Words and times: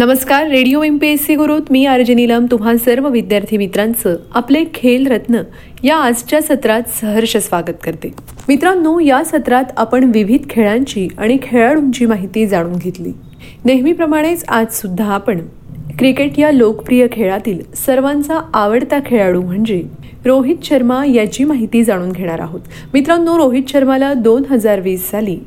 नमस्कार 0.00 0.46
radio 0.46 0.82
M 0.82 0.98
P 0.98 1.08
S 1.08 1.26
C 1.26 1.34
गुरुत 1.34 1.60
मी 1.70 1.86
RJ 1.86 2.26
तुम्हा 2.50 2.76
सर्व 2.76 3.08
विद्यार्थी 3.08 3.56
मित्रांचं 3.56 4.16
आपले 4.34 4.64
खेल 4.74 5.06
रत्न 5.06 5.42
या 5.84 5.96
आजच्या 5.96 6.42
सत्रात 6.42 6.82
सहर्ष 7.00 7.36
स्वागत 7.36 7.74
करते. 7.84 8.10
मित्रांनो 8.48 8.98
या 8.98 9.24
सत्रात 9.24 9.64
आपण 9.76 10.04
विविध 10.04 10.50
खेळांची 10.50 11.08
आणि 11.18 11.38
खेळाडूंची 11.42 12.06
माहिती 12.06 12.46
जाणून 12.46 12.72
घेतली. 12.72 13.12
नेहमीप्रमाणेच 13.64 14.44
आज 14.48 14.66
सुद्धा 14.72 15.04
आपण 15.04 15.38
क्रिकेट 15.98 16.38
या 16.38 16.50
लोकप्रिय 16.50 17.06
खेळातील 17.12 17.60
सर्वांचा 17.74 18.50
आवडता 18.54 18.98
खेळाडू 19.06 19.42
म्हणजे 19.42 19.84
रोहित 20.24 20.56
शर्मा 20.64 21.04
याची 21.06 21.44
माहिती 21.44 21.84
जाणून 21.84 22.12
घेणार 22.12 22.38
आहोत. 22.38 22.60
मित्रांनो 22.94 23.38
रोहित 23.38 23.62
शर्माला 23.68 24.12
दोन 24.12 24.42
हजार 24.50 24.80
वीस 24.80 25.10
साली 25.10 25.38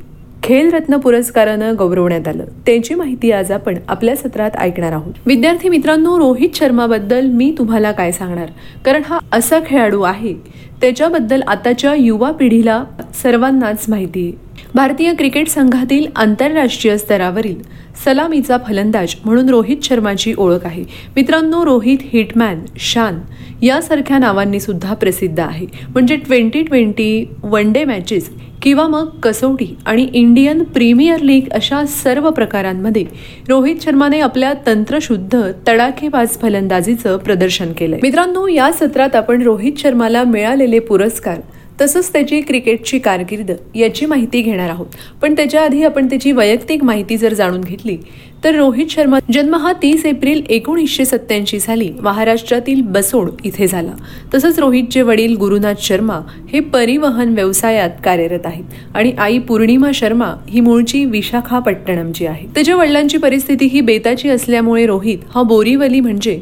खेलरत्न 0.43 0.97
पुरस्कारानं 0.97 1.75
गौरवण्यात 1.79 2.27
आलं. 2.27 2.43
त्यांची 2.65 2.95
माहिती 2.95 3.31
आज 3.31 3.51
आपण 3.51 3.77
आपल्या 3.87 4.15
सत्रात 4.15 4.51
ऐकणार 4.57 4.91
आहोत. 4.91 5.13
विद्यार्थी 5.25 5.69
मित्रांनो 5.69 6.19
रोहित 6.19 6.49
शर्माबद्दल 6.55 7.25
मी 7.25 7.55
तुम्हाला 7.57 7.91
काय 7.91 8.11
सांगणार? 8.11 8.49
कारण 8.85 9.01
हा 9.05 9.19
असा 9.31 9.59
खेळाडू 9.65 10.01
आहे 10.01 10.33
त्याच्याबद्दल 10.81 11.41
आताच्या 11.41 11.95
युवा 11.95 12.31
पिढीला 12.31 12.83
सर्वांनाच 13.23 13.85
माहिती 13.89 14.27
आहे. 14.27 14.52
भारतीय 14.75 15.13
क्रिकेट 15.13 15.47
संघातील 15.47 16.05
आंतरराष्ट्रीय 16.15 16.97
स्तरावरील 16.97 17.61
सलामीचा 18.05 18.57
फलंदाज 18.67 19.15
म्हणून 19.25 19.49
रोहित 19.49 19.77
शर्माची 19.83 20.33
ओळख 20.37 20.65
आहे. 20.65 20.83
मित्रांनो 21.15 21.65
रोहित 21.65 21.97
हिटमॅन 22.13 22.59
शान 22.77 23.19
यासारख्या 23.61 24.17
नावांनी 24.17 24.59
सुद्धा 24.59 24.93
प्रसिद्ध 24.93 25.39
आहे. 25.39 25.65
म्हणजे 25.89 26.15
twenty 26.15 26.61
twenty 26.61 27.25
one 27.43 27.71
day 27.73 27.83
matches 27.83 28.29
किंवा 28.61 28.87
मग 28.87 29.09
कसोटी 29.23 29.75
आणि 29.85 30.09
इंडियन 30.13 30.63
प्रीमियर 30.63 31.19
लीग 31.19 31.49
अशा 31.51 31.85
सर्व 31.85 32.29
प्रकारांमध्ये 32.29 33.05
रोहित 33.49 33.75
शर्माने 33.81 34.19
आपल्या 34.19 34.53
तंत्रशुद्ध 34.67 35.51
तडाखेबाज 35.67 36.37
फलंदाजीचं 36.41 37.17
प्रदर्शन 37.17 37.73
केलंय. 37.73 37.99
मित्रांनो 38.03 38.47
या 38.47 38.71
सत्रात 38.71 39.15
आपण 39.15 39.41
रोहित 39.41 39.73
शर्माला 39.77 40.23
मिळालेले 40.23 40.79
पुरस्कार 40.79 41.39
तसंच 41.83 42.11
त्याची 42.13 42.41
क्रिकेटची 42.41 42.99
कारकीर्द 42.99 43.51
याची 43.75 44.05
माहिती 44.05 44.41
घेणार 44.41 44.69
आहोत. 44.69 44.85
पण 45.21 45.35
त्याच्या 45.35 45.61
आधी 45.61 45.83
आपण 45.83 46.05
त्याची 46.05 46.31
वैयक्तिक 46.31 46.83
माहिती 46.83 47.17
जर 47.17 47.33
जाणून 47.33 47.61
घेतली 47.61 47.97
तर 48.43 48.55
रोहित 48.55 48.85
शर्मा 48.89 49.17
जन्म 49.33 49.55
हा 49.55 49.71
तीस 49.73 50.05
एप्रिल 50.05 50.41
एकोणीसशे 50.49 51.05
सत्त्याऐंशी 51.05 51.59
साली 51.59 51.89
महाराष्ट्रातील 52.01 52.81
बसोड 52.81 53.29
इथे 53.43 53.67
झाला. 53.67 53.91
तसंच 54.33 54.59
रोहितचे 54.59 55.01
वडील 55.01 55.35
गुरुनाथ 55.37 55.81
शर्मा 55.81 56.19
हे 56.49 56.59
परिवहन 56.59 57.33
व्यवसायात 57.33 57.89
कार्यरत 58.03 58.45
आहेत 58.45 58.95
आणि 58.95 59.11
आई 59.17 59.39
पूर्णिमा 59.39 59.91
शर्मा 59.93 60.33
ही 60.49 60.59
मूळची 60.59 61.03
विशाखापट्टणमची 61.05 62.25
आहे. 62.25 62.47
त्याच्या 62.55 62.75
वडिलांची 62.75 63.17
परिस्थिती 63.17 63.65
ही 63.65 63.81
बेताची 63.81 64.29
असल्यामुळे 64.29 64.85
रोहित 64.85 65.17
हा 65.35 65.43
बोरीवली 65.43 65.99
म्हणजे 65.99 66.39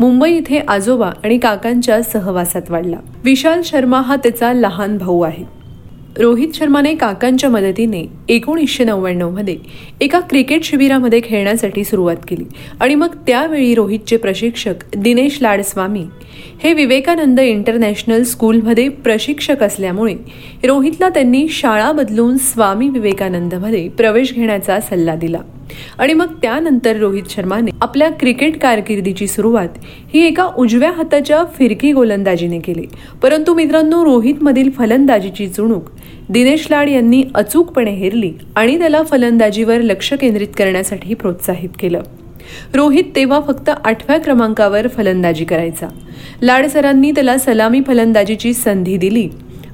मुंबई 0.00 0.32
इथे 0.32 0.58
आजोबा 0.58 1.10
आणि 1.24 1.38
काकांच्या 1.38 2.02
सहवासात 2.02 2.62
वाढला. 2.68 2.96
विशाल 3.24 3.62
शर्मा 3.64 4.00
हा 4.00 4.16
त्याचा 4.16 4.52
लहान 4.52 4.98
भाऊ 4.98 5.20
आहे. 5.20 5.44
रोहित 6.18 6.48
शर्माने 6.54 6.94
काकांच्या 6.94 7.50
मदतीने 7.50 8.06
एकोणीसशे 8.28 8.84
नव्याण्णवमध्ये 8.84 9.56
एका 10.00 10.20
क्रिकेट 10.20 10.62
शिबिरामध्ये 10.62 11.20
खेळण्यासाठी 11.24 11.84
सुरुवात 11.84 12.16
केली. 12.28 12.44
आणि 12.80 12.94
मग 12.94 13.14
त्यावेळी 13.26 13.74
रोहितचे 13.74 14.16
प्रशिक्षक 14.16 14.74
दिनेश 14.96 15.38
लाडस्वामी 15.42 16.04
हे 16.62 16.72
विवेकानंद 16.72 17.40
इंटरनॅशनल 17.40 18.22
स्कूलमध्ये 18.22 18.88
प्रशिक्षक 18.88 19.62
असल्यामुळे 19.62 20.14
रोहितला 20.64 21.08
त्यांनी 21.08 21.48
शाळा 21.48 21.92
बदलून 21.92 22.36
स्वामी 22.36 22.88
विवेकानंदमध्ये 22.88 23.88
प्रवेश 23.88 24.32
घेण्याचा 24.34 24.80
सल्ला 24.80 25.14
दिला. 25.14 25.38
आणि 25.98 26.12
मग 26.12 26.26
त्यानंतर 26.42 26.96
रोहित 26.96 27.22
शर्माने 27.30 27.70
आपल्या 27.80 28.10
क्रिकेट 28.10 28.58
कारकिर्दीची 28.58 29.26
सुरुवात 29.26 29.68
ही 30.14 30.26
एका 30.26 30.48
उजव्या 30.58 30.90
हाताच्या 30.90 31.44
फिरकी 31.44 31.92
गोलंदाजीने 31.92 32.58
केली. 32.58 32.86
परंतु 33.22 33.54
मित्रांनो 33.54 34.04
रोहितमधील 34.04 34.70
फलंदाजीची 34.70 35.48
चुणूक 35.48 35.90
दिनेश 36.28 36.66
लाड 36.70 36.88
यांनी 36.88 37.24
अचूकपणे 37.34 37.90
हेरली 37.90 38.32
आणि 38.56 38.78
त्याला 38.78 39.02
फलंदाजीवर 39.02 39.80
लक्ष 39.80 40.12
केंद्रित 40.12 40.48
करण्यासाठी 40.58 41.14
प्रोत्साहित 41.14 41.70
केलं. 41.80 42.00
रोहित 42.74 43.04
तेव्हा 43.16 43.40
फक्त 43.40 43.68
आठव्या 43.84 44.18
क्रमांकावर 44.18 44.88
फलंदाजी 44.88 45.44
करायचा. 45.44 45.88
लाड 46.42 46.66
सरांनी 46.66 47.10
त्याला 47.10 47.38
सलामी 47.38 47.80
फलंदाजीची 47.86 48.54
संधी 48.54 48.96
दिली 48.96 49.28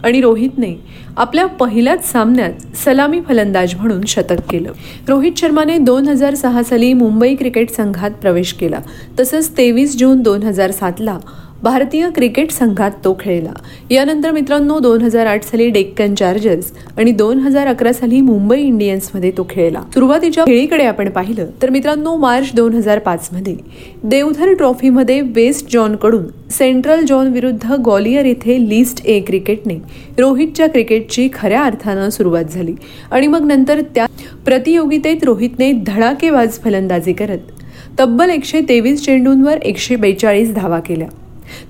आणि 0.04 0.20
रोहितने 0.20 0.80
आपल्या 1.16 1.46
पहिल्याच 1.46 2.12
सामन्यात 2.12 2.76
सलामी 2.76 3.20
फलंदाज 3.20 3.74
म्हणून 3.74 4.00
शतक 4.06 4.50
केलं. 4.50 4.72
रोहित 5.08 5.32
शर्माने 5.36 5.78
दोन 5.78 6.08
हजार 6.08 6.34
सहा 6.34 6.62
साली 6.62 6.92
मुंबई 6.92 7.34
क्रिकेट 7.34 7.70
संघात 7.70 8.10
प्रवेश 8.10 8.52
केला. 8.52 8.78
तसंच 9.20 9.56
तेवीस 9.56 9.96
जून 9.96 10.22
दोन 10.22 10.42
हजार 10.42 10.70
सातला 10.70 11.18
भारतीय 11.62 12.08
क्रिकेट 12.14 12.50
संघात 12.50 12.91
तो 13.04 13.16
खेळला. 13.20 13.52
यानंतर 13.91 14.30
मित्रांनो 14.30 14.78
दोन 14.78 15.00
हजार 15.02 15.26
आठ 15.26 15.44
साली 15.44 15.69
डेक्कन 15.70 16.14
चार्जर्स 16.14 16.70
आणि 16.96 17.12
दोन 17.12 17.38
हजार 17.38 17.66
अकरा 17.66 17.92
साली 17.92 18.20
मुंबई 18.20 18.60
इंडियन्समध्ये 18.60 19.30
तो 19.36 19.46
खेळला. 19.50 19.82
सुरुवातीच्या 19.94 20.44
खेळीकडे 20.44 20.84
आपण 20.84 21.10
पाहिलं 21.10 21.50
तर 21.62 21.70
मित्रांनो 21.70 22.16
मार्च 22.16 22.52
दोन 22.54 22.74
हजार 22.74 22.98
पाच 22.98 23.28
मध्ये 23.32 23.56
देवधर 24.04 24.52
ट्रॉफीमध्ये 24.52 25.20
वेस्ट 25.36 25.72
जॉनकडून 25.72 26.26
सेंट्रल 26.50 27.04
जॉन 27.06 27.32
विरुद्ध 27.32 27.72
ग्वालियर 27.84 28.26
येथे 28.26 28.58
लिस्ट 28.68 29.04
ए 29.06 29.20
क्रिकेटने 29.20 29.78
रोहितच्या 30.18 30.68
क्रिकेटची 30.68 31.28
खऱ्या 31.32 31.62
अर्थानं 31.62 32.10
सुरुवात 32.10 32.44
झाली. 32.44 32.74
आणि 33.10 33.26
मग 33.26 33.47
नंतर 33.47 33.80
त्या 33.94 34.06
प्रतियोगितेत 34.44 35.24
रोहितने 35.24 35.72
धडाकेबाज 35.86 36.58
फलंदाजी 36.64 37.12
करत 37.12 37.52
तब्बल 37.98 38.30
एकशे 38.30 38.60
तेवीस 38.68 39.04
चेंडूंवर 39.04 39.56
एकशे 39.56 39.97
बेचाळीस 39.97 40.54
धावा 40.54 40.78
केल्या. 40.78 41.08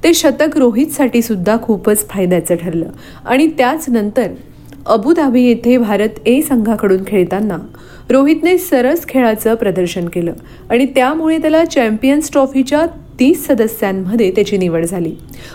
ते 0.04 0.14
शतक 0.14 0.58
रोहितसाठी 0.58 1.22
सुद्धा 1.22 1.56
खूपच 1.62 2.08
फायद्याचं 2.08 2.54
ठरलं. 2.54 2.86
आणि 3.26 3.46
त्याच 3.58 3.84
नंतर 3.88 4.26
अबुधाबी 4.86 5.42
येथे 5.42 5.76
भारत 5.76 6.26
ए 6.26 6.40
संघाकडून 6.40 7.02
खेळताना 7.06 7.58
रोहितने 8.10 8.58
सरस 8.58 9.06
खेळाचं 9.08 9.54
प्रदर्शन 9.54 10.08
केलं 10.08 10.32
आणि 10.70 10.86
त्यामुळे 10.86 11.38
त्याला 11.38 11.64
चॅम्पियन्स 11.64 12.30
ट्रॉफीच्या 12.32 12.86
तीस 13.20 13.46
सदस्यांमध्ये 13.46 14.30
त्याची 14.30 14.56
निवड 14.56 14.84
झाली. 14.84 15.12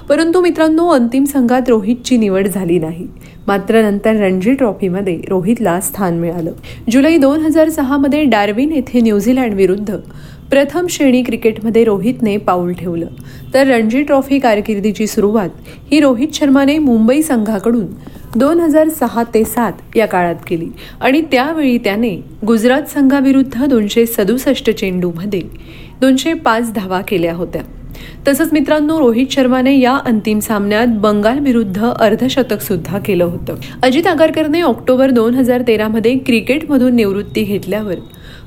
परंतु 0.09 0.41
मित्रांनो 0.41 0.87
अंतिम 0.87 1.23
संघात 1.23 1.69
रोहितची 1.69 2.17
निवड 2.17 2.47
झाली 2.47 2.79
नाही. 2.79 3.07
मात्र 3.47 3.81
नंतर 3.81 4.15
रणजी 4.15 4.53
ट्रॉफीमध्ये 4.53 5.19
रोहितला 5.29 5.79
स्थान 5.81 6.17
मिळालं. 6.17 6.51
जुलै 6.91 7.17
दोन 7.17 7.39
हजार 7.39 7.69
सहामध्ये 7.69 8.23
डार्विन 8.23 8.71
येथे 8.71 8.99
न्यूझीलँड 9.01 9.53
विरुद्ध 9.53 9.95
प्रथम 10.49 10.87
श्रेणी 10.89 11.23
क्रिकेटमध्ये 11.23 11.83
रोहितने 11.83 12.37
पाऊल 12.37 12.73
ठेवलं. 12.73 13.05
तर 13.53 13.67
रणजी 13.67 14.03
ट्रॉफी 14.03 14.39
कारकिर्दीची 14.39 15.07
सुरुवात 15.07 15.49
ही 15.91 15.99
रोहित 15.99 16.27
शर्माने 16.33 16.77
मुंबई 16.77 17.21
संघाकडून 17.21 17.85
दोन 18.35 18.59
हजार 18.59 18.89
सहा 18.89 19.23
ते 19.33 19.43
सात 19.43 19.73
या 19.95 20.05
काळात 20.05 20.35
केली. 20.47 20.67
आणि 21.01 21.21
त्यावेळी 21.21 21.77
त्याने 21.77 22.15
गुजरात 22.47 22.81
संघाविरुद्ध 22.81 23.65
दोनशे 23.65 24.05
सदुसष्ट 24.05 24.69
चेंडूमध्ये 24.69 25.41
दोनशे 26.01 26.33
पाच 26.33 26.73
धावा 26.73 27.01
केल्या 27.01 27.33
होत्या. 27.33 27.61
तसंच 28.27 28.49
मित्रांनो 28.53 28.99
रोहित 28.99 29.27
शर्माने 29.31 29.79
या 29.79 29.95
अंतिम 29.95 30.39
सामन्यात 30.39 30.87
बंगाल 30.87 31.39
विरुद्ध 31.39 31.85
अर्धशतक 31.85 32.61
सुद्धा 32.61 32.99
केलं 32.99 33.23
होतं. 33.23 33.55
अजित 33.83 34.07
आगरकरने 34.07 34.61
ऑक्टोबर 34.61 35.09
दोन 35.09 35.33
हजार 35.33 35.61
तेरामध्ये 35.67 36.17
क्रिकेटमधून 36.17 36.95
निवृत्ती 36.95 37.43
घेतल्यावर 37.43 37.95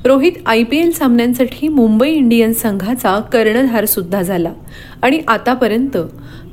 रोहित 0.05 0.31
आय 0.45 0.63
पी 0.63 0.77
एल 0.77 0.91
सामन्यांसाठी 0.91 1.67
मुंबई 1.67 2.09
इंडियन्स 2.09 2.61
संघाचा 2.61 3.19
कर्णधार 3.19 3.85
सुद्धा 3.85 4.21
झाला. 4.21 4.53
आणि 5.01 5.21
आतापर्यंत 5.27 5.97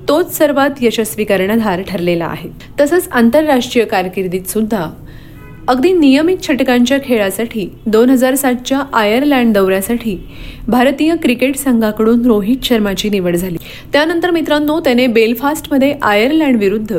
तोच 0.09 0.38
सर्वात 0.38 0.71
यशस्वी 0.81 1.25
कर्णधार 1.25 1.82
ठरलेला 1.82 2.27
आहे. 2.27 2.49
तसंच 2.81 3.09
आंतरराष्ट्रीय 3.12 3.84
कारकिर्दीत 3.84 4.43
सुद्धा 4.43 4.91
अगदी 5.69 5.93
नियमित 5.93 6.37
षटकांच्या 6.43 6.99
खेळासाठी 7.05 7.69
दोन 7.87 8.10
हजार 8.10 8.34
सातच्या 8.34 8.82
आयर्लंड 8.93 9.55
दौऱ्यासाठी 9.55 10.26
भारतीय 10.69 11.15
क्रिकेट 11.22 11.56
संघाकडून 11.56 12.26
रोहित 12.26 12.56
शर्माची 12.62 13.11
निवड 13.11 13.37
झाली. 13.37 13.56
त्यानंतर 13.93 14.31
मित्रांनो 14.31 14.81
त्याने 14.81 15.06
बेलफास्टमध्ये 15.06 15.94
आयर्लँड 16.02 16.56
विरुद्ध 16.56 16.99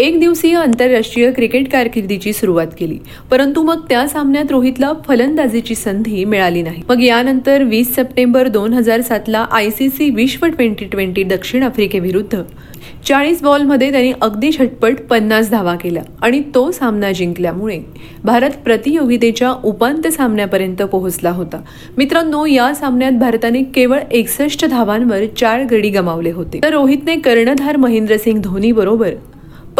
एक 0.00 0.18
दिवसीय 0.20 0.56
आंतरराष्ट्रीय 0.56 1.30
क्रिकेट 1.30 1.70
कारकिर्दीची 1.72 2.32
सुरुवात 2.32 2.66
केली. 2.78 2.98
परंतु 3.30 3.62
मग 3.62 3.80
त्या 3.88 4.06
सामन्यात 4.08 4.50
रोहितला 4.50 4.92
फलंदाजीची 5.08 5.74
संधी 5.74 6.24
मिळाली 6.24 6.62
नाही. 6.62 6.82
मग 6.88 7.02
यानंतर 7.02 7.62
वीस 7.62 7.94
सप्टेंबर 7.96 8.48
दोन 8.48 8.72
हजार 8.72 9.00
सातला 9.00 9.38
आय 9.50 9.68
सी 9.70 9.88
सी 9.88 10.08
विश्व 10.10 10.46
ट्वेंटी 10.46 10.84
ट्वेंटी 10.84 11.22
दक्षिण 11.22 11.62
आफ्रिकेविरुद्ध 11.62 12.42
चाळीस 13.06 13.42
बॉलमध्ये 13.42 13.90
त्यांनी 13.90 14.12
अगदी 14.20 14.50
झटपट 14.50 15.00
पन्नास 15.00 15.50
धावा 15.50 15.74
केल्या 15.74 16.02
आणि 16.22 16.42
तो 16.54 16.70
सामना 16.70 17.12
जिंकल्यामुळे 17.12 17.78
भारत 18.24 18.50
प्रतियोगितेच्या 18.64 19.52
उपांत्य 19.64 20.10
सामन्यापर्यंत 20.10 20.82
पोहोचला 20.82 21.30
होता. 21.30 21.60
मित्रांनो 21.96 22.46
या 22.46 22.74
सामन्यात 22.74 23.12
भारताने 23.12 23.62
केवळ 23.62 23.98
एकसष्ट 24.12 24.64
धावांवर 24.66 25.24
चार 25.36 25.64
गडी 25.64 25.90
गमावले 25.90 26.30
होते. 26.30 26.60
तर 26.62 26.72
रोहितने 26.72 27.16
कर्णधार 27.16 27.76
महेंद्रसिंग 27.76 28.40
धोनी 28.40 28.72
बरोबर 28.72 29.10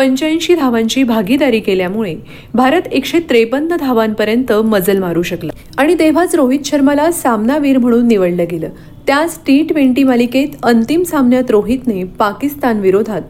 पंच्याऐंशी 0.00 0.54
धावांची 0.54 1.02
भागीदारी 1.02 1.60
केल्यामुळे 1.60 2.14
भारत 2.54 2.86
एकशे 2.92 3.18
त्रेपन्न 3.18 3.76
धावांपर्यंत 3.76 4.52
मजल 4.52 4.98
मारू 4.98 5.22
शकला. 5.22 5.52
आणि 5.78 5.94
तेव्हाच 5.98 6.34
रोहित 6.34 6.60
शर्माला 6.64 7.10
सामनावीर 7.12 7.78
म्हणून 7.78 8.06
निवडलं 8.08 8.44
गेलं. 8.50 8.68
त्याच 9.06 9.40
टी 9.46 9.62
ट्वेंटी 9.62 10.04
मालिकेत 10.04 10.48
अंतिम 10.62 11.02
सामन्यात 11.02 11.50
रोहितने 11.50 12.04
पाकिस्तान 12.04 12.80
विरोधात 12.80 13.22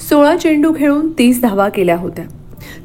सोळा 0.00 0.36
चेंडू 0.36 0.72
खेळून 0.78 1.10
तीस 1.10 1.42
धावा 1.42 1.68
केल्या 1.68 1.96
होत्या. 1.96 2.24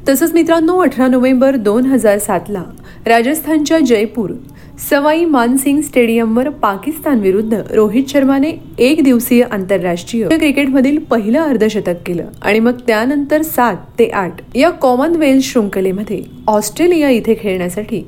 तसंच 0.08 0.32
मित्रांनो 0.32 0.78
अठरा 0.78 1.06
नोव्हेंबर 1.06 1.56
दोन 1.56 1.84
हजार 1.84 2.18
सातला 2.18 2.62
राजस्थानच्या 3.06 3.78
जयपूर 3.78 4.30
सवाई 4.78 5.24
मानसिंग 5.24 5.80
स्टेडियमवर 5.82 6.48
पाकिस्तान 6.48 7.20
विरुद्ध 7.20 7.54
रोहित 7.70 8.04
शर्माने 8.08 8.50
एक 8.78 9.02
दिवसीय 9.02 9.42
आंतरराष्ट्रीय 9.42 10.28
क्रिकेटमधील 10.28 10.98
पहिलं 10.98 11.40
अर्धशतक 11.40 11.96
केलं. 12.06 12.24
आणि 12.42 12.60
मग 12.60 12.78
त्यानंतर 12.86 13.42
सात 13.42 13.76
ते 13.98 14.08
आठ 14.08 14.32
या 14.54 14.70
कॉमनवेल्थ 14.70 15.44
शृंखलेमध्ये 15.44 16.22
ऑस्ट्रेलिया 16.46 17.10
इथे 17.10 17.34
खेळण्यासाठी 17.40 18.02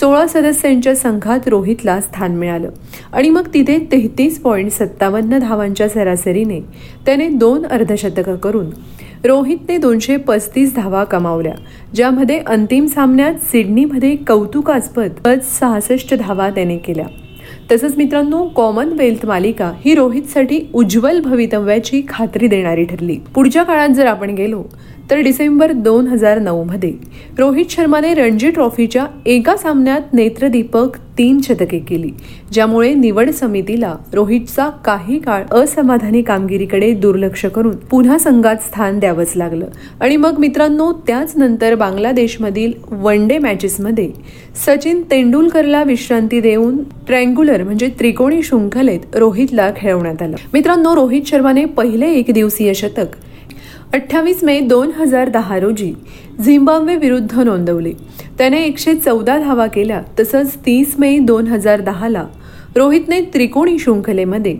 सोळा 0.00 0.26
सदस्यांच्या 0.26 0.94
संघात 0.96 1.48
रोहितला 1.48 2.00
स्थान 2.00 2.36
मिळालं. 2.36 2.70
आणि 3.12 3.30
मग 3.30 3.48
तिथे 3.54 3.78
तेहतीस 3.92 4.40
पॉईंट 4.40 4.70
सत्तावन्न 4.70 5.38
धावांच्या 5.38 5.88
सरासरीने 5.88 6.60
त्याने 7.06 7.28
दोन 7.28 7.66
अर्धशतकं 7.66 8.36
करून 8.36 8.66
रोहितने 9.24 9.78
दोनशे 9.78 10.16
पस्तीस 10.16 10.74
धावा 10.76 11.04
कमावल्या 11.04 11.52
ज्यामध्ये 11.94 12.38
अंतिम 12.46 12.86
सामन्यात 12.86 13.34
सिडनीमध्ये 13.34 14.16
कौतुकास्पद 14.16 15.28
सहासष्ट 15.42 16.14
धावा 16.14 16.50
त्याने 16.50 16.78
केल्या. 16.78 17.06
तसंच 17.72 17.96
मित्रांनो 17.96 18.44
कॉमनवेल्थ 18.44 19.26
मालिका 19.26 19.72
ही 19.84 19.94
रोहितसाठी 19.94 20.60
उज्ज्वल 20.74 21.20
भवितव्याची 21.20 22.02
खात्री 22.08 22.46
देणारी 22.46 22.84
ठरली. 22.84 23.18
पुढच्या 23.34 23.62
काळात 23.62 23.88
जर 23.88 24.06
आपण 24.06 24.30
गेलो 24.30 24.64
तर 25.10 25.16
डिसेंबर 25.16 25.72
दोन 25.72 26.06
हजार 26.06 26.38
नऊमध्ये 26.38 26.92
रोहित 27.38 27.64
शर्माने 27.70 28.14
रणजी 28.14 28.50
ट्रॉफीच्या 28.50 29.06
एका 29.26 29.56
सामन्यात 29.56 30.14
नेत्रदीपक 30.14 30.96
तीन 31.18 31.40
शतके 31.40 31.78
केली 31.78 32.10
ज्यामुळे 32.52 32.94
निवड 32.94 33.30
समितीला 33.30 33.94
रोहितचा 34.12 34.68
काही 34.68 35.18
काळ 35.18 35.44
असमाधानी 35.50 36.22
कामगिरीकडे 36.22 36.92
दुर्लक्ष 36.92 37.46
करून 37.46 37.76
पुन्हा 37.76 38.18
संघात 38.18 38.56
स्थान 38.56 38.98
द्यावंच 38.98 39.32
लागलं. 39.36 39.66
आणि 40.00 40.16
मग 40.16 40.38
मित्रांनो 40.38 40.92
त्याच 41.06 41.32
नंतर 41.36 41.74
बांगलादेशमधील 41.74 42.72
वन 42.90 43.28
डे 43.28 43.38
मॅचेसमध्ये 43.38 44.10
सचिन 44.66 45.02
तेंडुलकरला 45.10 45.82
विश्रांती 45.82 46.40
देऊन 46.40 46.82
ट्रँग्युलर 47.06 47.62
म्हणजे 47.62 47.88
त्रिकोणी 47.98 48.42
शृंखलेत 48.42 49.16
रोहितला 49.16 49.70
खेळवण्यात 49.76 50.22
आलं. 50.22 50.36
मित्रांनो 50.52 50.94
रोहित 50.94 51.22
शर्माने 51.26 51.64
पहिले 51.64 52.10
एक 52.10 52.30
दिवसीय 52.34 52.74
शतक 52.74 53.16
अठ्ठावीस 53.94 54.42
मे 54.44 54.60
दोन 54.60 54.90
हजार 54.96 55.28
दहा 55.28 55.58
रोजी 55.58 55.92
झिम्बाब्वे 56.44 56.96
विरुद्ध 56.96 57.40
नोंदवले. 57.40 57.92
त्याने 58.38 58.62
एकशे 58.64 58.94
चौदा 58.94 59.38
धावा 59.38 59.66
केल्या 59.66 60.00
तसंच 60.20 60.56
तीस 60.66 60.94
मे 60.98 61.18
दोन 61.18 61.46
हजार 61.46 61.80
दहाला 61.80 62.24
रोहितने 62.76 63.20
त्रिकोणी 63.34 63.78
शृंखलेमध्ये 63.78 64.56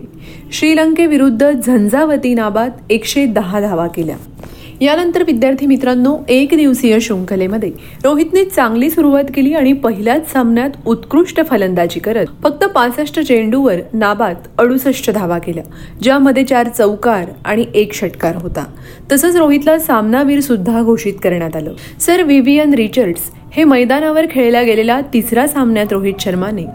श्रीलंकेविरुद्ध 0.51 1.51
झंझावती 1.51 2.33
नाबाद 2.33 2.71
एकशे 2.89 3.25
दहा 3.25 3.59
धावा 3.59 3.87
केल्या. 3.87 4.15
यानंतर 4.81 5.23
विद्यार्थी 5.23 5.65
मित्रांनो 5.65 6.15
एक 6.29 6.53
दिवसीय 6.55 6.99
शृंखलेमध्ये 6.99 7.71
रोहितने 8.03 8.43
चांगली 8.45 8.89
सुरुवात 8.89 9.23
केली 9.35 9.53
आणि 9.53 9.73
पहिल्याच 9.73 10.31
सामन्यात 10.33 10.69
उत्कृष्ट 10.85 11.41
फलंदाजी 11.49 11.99
करत 11.99 12.25
फक्त 12.43 12.63
पासष्ट 12.65 13.19
चेंडूवर 13.19 13.75
नाबाद 13.93 14.47
अडुसष्ट 14.57 15.09
धावा 15.11 15.37
केल्या 15.37 15.63
ज्यामध्ये 16.03 16.43
चार 16.43 16.67
चौकार 16.67 17.25
आणि 17.45 17.65
एक 17.73 17.93
षटकार 17.93 18.35
होता. 18.35 18.65
तसंच 19.11 19.35
रोहितला 19.35 19.77
सामनावीर 19.79 20.39
सुद्धा 20.39 20.81
घोषित 20.81 21.13
करण्यात 21.23 21.55
आलं. 21.55 21.73
सर 21.99 22.23
विवियन 22.23 22.73
रिचर्ड्स 22.73 23.21
हे 23.51 23.63
मैदानावर 23.63 24.25
खेळल्या 24.31 24.61
गेलेल्या 24.63 24.99
तिसऱ्या 25.13 25.47
सामन्यात 25.47 25.93
रोहित 25.93 26.13
शर्माने 26.19 26.65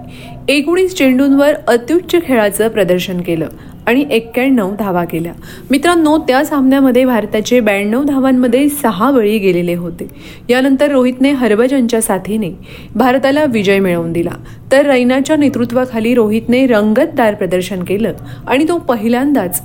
एकोणीस 0.48 0.94
चेंडूंवर 0.94 1.54
अत्युच्च 1.68 2.22
खेळाचं 2.24 2.68
प्रदर्शन 2.68 3.20
केलं. 3.20 3.48
आणि 3.86 4.04
एक्क्याण्णव 4.10 4.74
धावा 4.78 5.04
केल्या. 5.04 5.32
मित्रांनो 5.70 6.18
त्या 6.18 6.44
सामन्यामध्ये 6.44 7.04
भारताचे 7.04 7.60
ब्याण्णव 7.60 8.02
धावांमध्ये 8.02 8.68
सहा 8.68 9.10
बळी 9.10 9.38
गेलेले 9.38 9.74
होते. 9.74 10.08
यानंतर 10.50 10.90
रोहितने 10.90 11.30
हरभजनच्या 11.30 12.02
साथीने 12.02 12.50
भारताला 12.94 13.44
विजय 13.44 13.78
मिळवून 13.78 14.12
दिला. 14.12 14.30
तर 14.72 14.86
रैनाच्या 14.86 15.36
नेतृत्वाखाली 15.36 16.14
रोहितने 16.14 16.66
रंगतदार 16.66 17.34
प्रदर्शन 17.34 17.82
केलं 17.82 18.12
आणि 18.46 18.68
तो 18.68 18.78
पहिल्यांदाच 18.78 19.62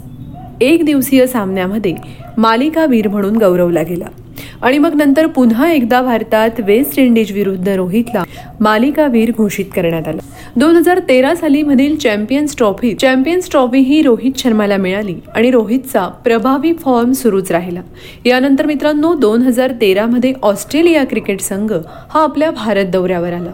एक 0.62 0.86
दिवसीय 0.86 1.28
सामन्यामध्ये 1.28 1.96
मालिकावीर 2.38 3.08
म्हणून 3.08 3.38
गौरवला 3.38 3.82
गेला. 3.82 4.06
आणि 4.62 4.78
मग 4.78 4.96
नंतर 4.96 5.28
पुन्हा 5.28 5.72
एकदा 5.72 6.02
भारतात 6.02 6.60
वेस्ट 6.60 7.00
इंडिज 7.00 7.32
विरुद्ध 7.32 7.70
रोहितला 7.70 8.24
मालिकावीर 8.60 9.32
घोषित 9.38 9.66
करण्यात 9.76 10.08
आलं. 10.08 10.22
दोन 10.56 10.76
हजार 10.76 11.00
तेरा 11.00 11.36
साली 11.36 11.64
मधील 11.64 11.96
चॅम्पियन्स 11.96 12.58
ट्रॉफी 12.58 12.94
चॅम्पियन्स 12.94 13.50
ट्रॉफी 13.50 13.80
ही 13.80 14.02
रोहित 14.02 14.32
शर्माला 14.38 14.78
मिळाली 14.78 15.16
आणि 15.36 15.52
रोहितचा 15.52 16.08
प्रभावी 16.08 16.74
फॉर्म 16.74 17.12
सुरूच 17.12 17.52
राहिला. 17.52 17.82
यानंतर 18.26 18.66
मित्रांनो 18.66 19.14
दोन 19.14 19.42
हजार 19.42 19.72
तेरा 19.82 20.06
मध्ये 20.06 20.34
ऑस्ट्रेलिया 20.44 21.06
क्रिकेट 21.06 21.42
संघ 21.42 21.74
हा 22.14 22.24
आपल्या 22.24 22.52
भारत 22.52 22.86
दौऱ्यावर 22.86 23.34
आला. 23.34 23.52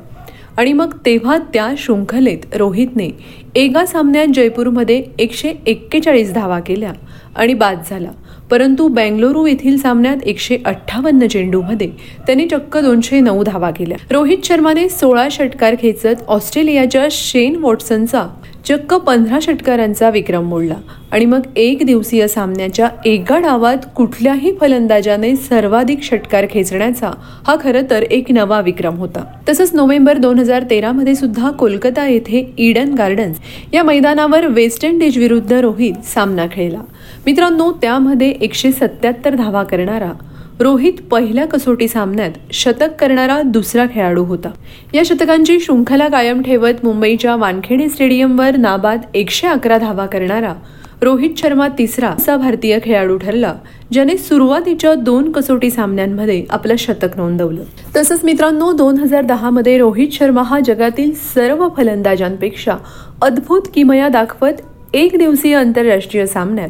आणि 0.57 0.74
मग 0.74 0.94
तेव्हा 1.06 1.38
त्या 1.38 1.69
शृंखलेत 1.77 2.56
रोहितने 2.56 3.09
एका 3.56 3.85
सामन्यात 3.85 4.27
जयपूरमध्ये 4.33 5.03
एकशे 5.19 5.53
एक्केचाळीस 5.68 6.33
धावा 6.33 6.59
केल्या 6.59 6.91
आणि 7.35 7.53
बाद 7.53 7.80
झाला. 7.89 8.09
परंतु 8.54 8.88
बेंगलुरू 8.88 9.46
येथील 9.46 9.78
सामन्यात 9.78 10.18
एकशे 10.26 10.58
अठ्ठावन्न 10.66 11.28
चेंडूमध्ये 11.28 11.88
त्याने 12.28 12.46
चक्क 12.48 12.78
दोनशे 12.78 13.20
नऊ 13.20 13.44
धावा 13.44 13.72
केल्या. 13.72 13.98
रोहित 14.12 14.38
शर्माने 14.44 14.90
सोळा 14.90 15.28
षटकार 15.32 15.76
खेचत 15.82 16.22
ऑस्ट्रेलियाच्या 16.28 17.08
शेन 17.12 17.56
वॉटसनचा 17.56 18.28
चक्क 18.68 18.94
पंधरा 18.94 19.39
षटकारांचा 19.42 20.10
विक्रम 20.10 20.44
मोडला. 20.44 20.75
आणि 21.12 21.25
मग 21.25 21.42
एक 21.56 21.86
दिवसीय 21.86 22.27
सामन्याच्या 22.27 22.89
एका 23.06 23.39
डावात 23.39 23.77
कुठल्याही 23.95 24.51
फलंदाजाने 24.62 25.36
सर्वाधिक 25.36 26.04
षटकार 26.04 26.45
खेचण्याचा 26.50 27.12
हा 27.48 27.56
खरं 27.62 27.81
तर 27.89 28.01
एक 28.01 28.31
नवा 28.31 28.62
विक्रम 28.62 28.98
होता. 28.98 29.24
तसंच 29.50 29.74
नोव्हेंबर 29.74 30.18
दोन 30.18 30.39
हजार 30.39 30.63
तेरामध्ये 30.69 31.15
सुद्धा 31.15 31.51
कोलकाता 31.51 32.07
येथे 32.07 32.54
ईडन 32.57 32.94
गार्डन्स 32.94 33.38
या 33.74 33.83
मैदानावर 33.83 34.45
वेस्ट 34.45 34.86
इंडिज 34.86 35.18
विरुद्ध 35.18 35.54
रोहित 35.54 36.06
सामना 36.06 36.45
खेळला. 36.51 36.80
मित्रांनो 37.25 37.71
त्यामध्ये 37.71 38.30
एकशे 38.30 38.71
सत्याहत्तर 38.71 39.36
धावा 39.36 39.63
करणारा 39.63 40.12
रोहित 40.60 40.94
पहिल्या 41.12 41.46
कसोटी 41.46 41.88
सामन्यात 41.88 42.32
शतक 42.52 42.90
करणारा 43.00 43.42
दुसरा 43.42 43.86
खेळाडू 43.94 44.24
होता. 44.24 44.50
या 44.94 45.02
शतकांची 45.06 45.60
शृंखला 45.60 46.08
कायम 46.08 46.42
ठेवत 46.42 46.84
मुंबईच्या 46.84 47.36
वानखेडे 47.36 47.90
स्टेडियमवर 47.90 48.56
नाबाद 48.56 49.02
एकशे 49.14 49.48
अकरा 49.48 49.78
धावा 49.78 50.06
करणारा 50.06 50.54
रोहित 51.02 51.30
शर्मा 51.38 51.68
तिसरा 51.68 52.07
असा 52.07 52.38
भारतीय 52.38 52.80
खेळाडू 52.83 53.18
ठरला 53.18 53.54
ज्याने 53.92 54.18
सुरुवातीच्या 54.18 54.94
दोन 54.94 55.31
कसोटी 55.31 55.69
सामन्यांमध्ये 55.69 56.44
आपलं 56.50 56.76
शतक 56.76 57.18
नोंदवलं. 57.18 57.64
तसंच 57.95 58.24
मित्रांनो 58.24 58.72
दोन 58.72 58.98
हजार 58.98 59.22
दहामध्ये 59.22 59.78
रोहित 59.78 60.07
शर्मा 60.12 60.42
हा 60.42 60.60
जगातील 60.60 61.14
सर्व 61.33 61.68
फलंदाजांपेक्षा 61.78 62.76
अद्भुत 63.22 63.62
किमया 63.76 64.07
दाखवत 64.07 64.62
एक 64.94 65.18
दिवसीय 65.18 65.56
आंतरराष्ट्रीय 65.56 66.26
सामन्यात 66.26 66.69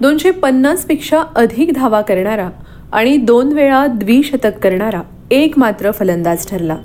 दोनशे 0.00 0.30
पन्नासपेक्षा 0.30 1.22
अधिक 1.36 1.72
धावा 1.72 2.00
करणारा 2.00 2.48
आणि 2.92 3.16
दोन 3.16 3.52
वेळा 3.52 3.86
द्विशतक 3.86 4.58
करणारा 4.58 5.02
एक 5.30 5.58
मात्र 5.58 5.90
फलंदाज 5.90 6.46
ठरला. 6.46 6.76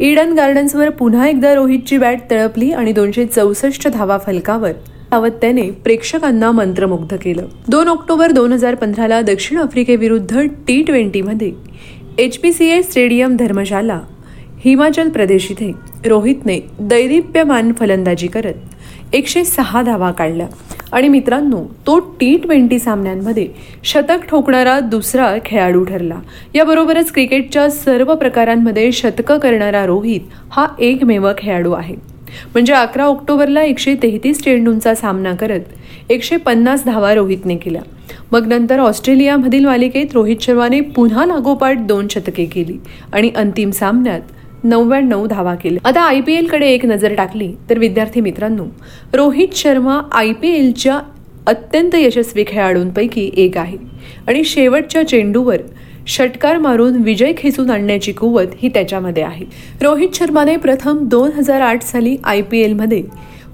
ईडन 0.00 0.32
गार्डन्सवर 0.32 0.90
पुन्हा 0.90 1.28
एकदा 1.28 1.54
रोहितची 1.54 1.98
बॅट 1.98 2.20
तळपली 2.30 2.70
आणि 2.72 2.92
दोनशे 2.92 3.26
चौसष्ट 3.26 3.88
धावा 3.88 4.18
फलकावर 4.18 4.72
धावत 5.10 5.30
त्याने 5.30 5.70
प्रेक्षकांना 5.84 6.50
मंत्रमुग्ध 6.50 7.14
केलं. 7.14 7.46
दोन 7.68 7.88
ऑक्टोबर 7.88 8.30
दोन 8.30 8.52
हजार 8.52 8.74
पंधराला 8.74 9.20
दक्षिण 9.20 9.58
आफ्रिकेविरुद्ध 9.58 10.40
T 10.68 10.82
ट्वेंटीमध्ये 10.82 11.52
H 12.18 12.38
P 12.38 12.52
C 12.52 12.68
A 12.68 12.80
stadium 12.82 13.36
Dharamshala 13.36 14.00
Himachal 14.64 15.08
Pradesh 15.08 15.50
इथे 15.50 15.72
रोहितने 16.06 16.58
दैदिप्यमान 16.80 17.72
फलंदाजी 17.72 18.26
करत 18.26 19.14
एकशे 19.14 19.44
सहा 19.44 19.82
धावा 19.82 20.10
काढल्या. 20.10 20.46
आणि 20.92 21.08
मित्रांनो 21.08 21.62
तो 21.86 21.98
टी 21.98 22.36
ट्वेंटी 22.36 22.78
सामन्यांमध्ये 22.78 23.46
शतक 23.84 24.26
ठोकणारा 24.28 24.80
दुसरा 24.80 25.36
खेळाडू 25.44 25.84
ठरला. 25.84 26.20
याबरोबरच 26.54 27.12
क्रिकेटच्या 27.12 27.70
सर्व 27.70 28.14
प्रकारांमध्ये 28.14 28.92
शतकं 28.92 29.38
करणारा 29.38 29.86
रोहित 29.86 30.20
हा 30.50 30.66
एकमेव 30.78 31.28
खेळाडू 31.38 31.72
आहे. 31.72 31.94
म्हणजे 32.52 32.72
अकरा 32.72 33.04
ऑक्टोबरला 33.04 33.62
एकशे 33.62 33.94
तेहतीस 33.94 34.42
चेंडूंचा 34.42 34.94
सामना 34.94 35.34
करत 35.34 36.10
एकशे 36.10 36.36
पन्नास 36.36 36.84
धावा 36.84 37.14
रोहितने 37.14 37.56
केल्या. 37.56 37.82
मग 38.32 38.46
नंतर 38.46 38.78
ऑस्ट्रेलियामधील 38.78 39.64
मालिकेत 39.64 40.06
रोहित 40.14 40.36
शर्माने 40.40 40.80
पुन्हा 40.80 41.26
लागोपाठ 41.26 41.78
दोन 41.78 42.06
शतके 42.08 42.44
केली. 42.44 42.76
आणि 43.12 43.30
अंतिम 43.36 43.70
सामन्यात 43.70 44.20
नव्याण्णव 44.64 45.26
धावा 45.26 45.54
केल्या. 45.54 45.88
आता 45.88 46.00
आय 46.00 46.20
पी 46.20 46.34
एलकडे 46.34 46.66
एक 46.66 46.86
नजर 46.86 47.14
टाकली 47.14 47.52
तर 47.70 47.78
विद्यार्थी 47.78 48.20
मित्रांनो 48.20 48.64
रोहित 49.14 49.48
शर्मा 49.54 50.00
आय 50.12 50.32
पी 50.32 50.48
एलच्या 50.48 51.00
अत्यंत 51.46 51.94
यशस्वी 51.94 52.44
खेळाडूंपैकी 52.46 53.30
एक 53.36 53.58
आहे. 53.58 53.78
आणि 54.28 54.44
शेवटच्या 54.44 55.08
चेंडूवर 55.08 55.56
षटकार 56.06 56.58
मारून 56.58 56.96
विजय 56.96 57.32
खेचून 57.36 57.70
आणण्याची 57.70 58.12
कुवत 58.12 58.46
ही 58.58 58.68
त्याच्यामध्ये 58.68 59.22
आहे. 59.22 59.46
रोहित 59.82 60.08
शर्माने 60.14 60.56
प्रथम 60.56 60.98
दोन 61.02 61.32
हजार 61.32 61.60
आठ 61.60 61.82
साली 61.82 62.16
आय 62.24 62.42
पी 62.42 62.60
एलमध्ये 62.60 63.02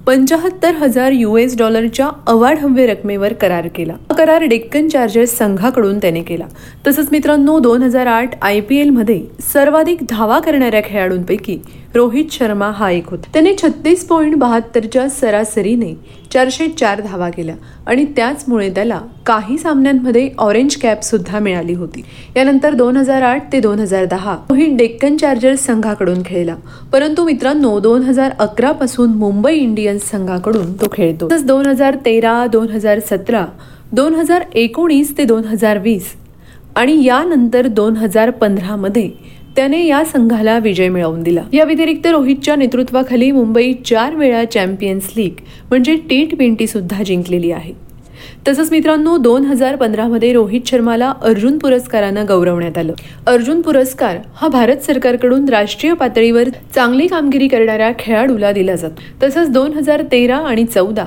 पंचाहत्तर 0.06 0.74
हजार 0.74 1.12
युएस 1.12 1.56
डॉलरच्या 1.58 2.08
अवाढव्य 2.26 2.86
रकमेवर 2.86 3.32
करार 3.32 3.66
केला. 3.74 3.94
करार 4.18 4.42
डेक्कन 4.42 4.88
चार्जर्स 4.88 5.30
संघाकडून 5.38 5.98
त्याने 5.98 6.22
केला. 6.22 6.44
तसंच 6.86 7.08
मित्रांनो 7.12 7.58
दोन 7.58 7.82
हजार 7.82 8.06
आठ 8.06 8.36
आय 8.42 8.60
पी 8.60 8.76
एलमध्ये 8.76 9.20
सर्वाधिक 9.52 9.98
धावा 10.08 10.38
करणाऱ्या 10.38 10.80
खेळाडूंपैकी 10.84 11.58
रोहित 11.96 12.32
शर्मा 12.32 12.70
हा 12.76 12.90
एक 12.90 13.08
होता. 13.10 13.28
त्याने 13.32 13.52
छत्तीस 13.62 14.04
पॉईंट 14.06 14.34
बहात्तरच्या 14.36 15.08
सरासरीने 15.10 15.92
चारशे 16.32 16.68
चार 16.68 17.00
धावा 17.00 17.28
केल्या 17.30 17.54
आणि 17.86 18.04
त्याचमुळे 18.16 18.68
त्याला 18.74 19.00
काही 19.26 19.56
सामन्यांमध्ये 19.58 20.28
ऑरेंज 20.38 20.76
कॅप 20.76 21.02
सुद्धा 21.02 21.38
मिळाली 21.38 21.74
होती. 21.74 22.02
यानंतर 22.36 22.74
दोन 22.74 22.96
हजार 22.96 23.22
आठ 23.22 23.52
ते 23.52 23.60
दोन 23.60 23.78
हजार 23.78 24.04
दहा 24.04 24.34
रोहित 24.50 24.76
डेक्कन 24.76 25.16
चार्जर्स 25.16 25.64
संघाकडून 25.66 26.22
खेळला. 26.26 26.54
परंतु 26.92 27.24
मित्रांनो 27.24 27.78
दोन 27.80 28.02
हजार 28.02 28.32
अकरा 28.38 28.72
पासून 28.72 29.14
मुंबई 29.18 29.54
इंडियन्स 29.54 30.10
संघाकडून 30.10 30.72
तो 30.72 30.88
खेळतो. 30.92 31.28
तसंच 31.28 31.46
दोन 31.46 31.66
हजार 31.66 31.96
तेरा 32.04 32.46
दोन 32.52 32.68
हजार 32.70 33.00
सतरा 33.10 33.44
दोन 33.92 34.14
हजार 34.14 34.44
एकोणीस 34.54 35.16
ते 35.18 35.24
दोन 35.24 35.44
हजार 35.44 35.78
वीस 35.78 36.14
आणि 36.76 37.04
यानंतर 37.04 37.66
दोन 37.66 37.96
हजार 37.96 38.30
पंधरामध्ये 38.30 39.10
त्याने 39.56 39.86
या 39.86 40.04
संघाला 40.04 40.58
विजय 40.58 40.88
मिळवून 40.88 41.22
दिला. 41.22 41.42
या 41.52 41.64
व्यतिरिक्त 41.64 42.06
रोहितच्या 42.06 42.56
नेतृत्वाखाली 42.56 43.30
मुंबई 43.30 43.72
चार 43.72 44.14
वेळा 44.14 44.44
चॅम्पियन्स 44.44 45.12
लीग 45.16 45.40
म्हणजे 45.70 45.96
टी 46.10 46.24
ट्वेंटी 46.24 46.66
सुद्धा 46.66 47.02
जिंकलेली 47.02 47.50
आहे. 47.50 47.86
तसंच 48.48 48.70
मित्रांनो 48.70 49.16
दोन 49.16 49.44
हजार 49.44 49.76
पंधरामध्ये 49.76 50.32
रोहित 50.32 50.60
शर्माला 50.66 51.12
अर्जुन 51.22 51.58
पुरस्कारानं 51.58 52.24
गौरवण्यात 52.28 52.78
आलं. 52.78 52.92
अर्जुन 53.26 53.60
पुरस्कार 53.60 54.16
हा 54.34 54.48
भारत 54.48 54.76
सरकारकडून 54.76 55.48
राष्ट्रीय 55.48 55.92
पातळीवर 55.92 56.48
चांगली 56.74 57.06
कामगिरी 57.06 57.48
करणाऱ्या 57.48 57.90
खेळाडूला 57.98 58.52
दिला 58.52 58.74
जातो. 58.74 59.02
तसंच 59.22 59.50
दोन 59.50 59.72
हजार 59.72 60.02
तेरा 60.12 60.36
आणि 60.36 60.64
चौदा 60.64 61.06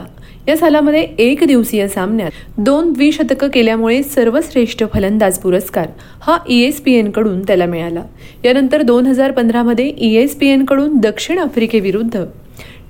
या 0.49 0.55
सालामध्ये 0.57 1.01
एक 1.19 1.43
दिवसीय 1.43 1.87
सामन्यात 1.87 2.31
दोन 2.57 2.91
द्विशतकं 2.93 3.47
केल्यामुळे 3.47 4.01
सर्वश्रेष्ठ 4.03 4.83
फलंदाज 4.93 5.37
पुरस्कार 5.39 5.87
हा 6.21 6.37
ईएसपीएनकडून 6.49 7.41
त्याला 7.41 7.65
मिळाला. 7.65 8.03
यानंतर 8.45 8.81
दोन 8.81 9.05
हजार 9.05 9.31
पंधरामध्ये 9.31 9.87
ईएसपीएनकडून 9.97 10.97
दक्षिण 10.97 11.39
आफ्रिकेविरुद्ध 11.39 12.23